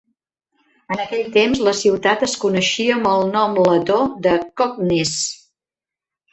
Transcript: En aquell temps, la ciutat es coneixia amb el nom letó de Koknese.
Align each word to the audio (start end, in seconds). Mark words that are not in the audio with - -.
En 0.95 1.03
aquell 1.03 1.29
temps, 1.35 1.61
la 1.67 1.73
ciutat 1.81 2.25
es 2.29 2.35
coneixia 2.45 2.97
amb 2.97 3.11
el 3.13 3.29
nom 3.37 3.55
letó 3.69 4.01
de 4.27 4.35
Koknese. 4.63 5.25